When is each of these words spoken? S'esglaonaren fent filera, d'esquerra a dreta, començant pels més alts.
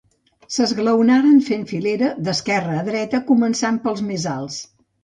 S'esglaonaren 0.53 1.37
fent 1.49 1.67
filera, 1.73 2.09
d'esquerra 2.29 2.81
a 2.81 2.89
dreta, 2.91 3.25
començant 3.33 3.83
pels 3.87 4.07
més 4.11 4.31
alts. 4.39 4.63